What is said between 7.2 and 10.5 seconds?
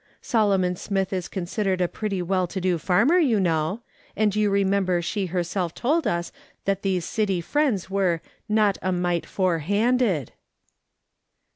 friends were' not a mite fore handed.'